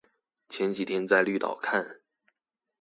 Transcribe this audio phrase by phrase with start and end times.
[0.49, 2.01] 前幾天在綠島看